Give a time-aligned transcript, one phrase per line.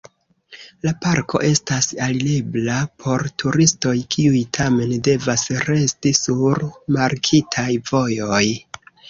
[0.85, 6.65] La parko estas alirebla por turistoj, kiuj tamen devas resti sur
[6.99, 8.43] markitaj vojoj.